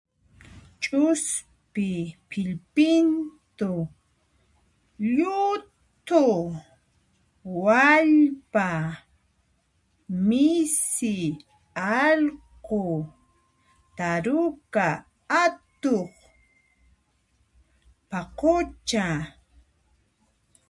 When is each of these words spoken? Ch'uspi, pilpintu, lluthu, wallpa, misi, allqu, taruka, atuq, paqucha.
Ch'uspi, 0.81 1.87
pilpintu, 2.29 3.71
lluthu, 5.15 6.23
wallpa, 7.63 8.67
misi, 10.27 11.17
allqu, 12.01 12.83
taruka, 13.97 14.87
atuq, 15.43 16.11
paqucha. 18.09 19.07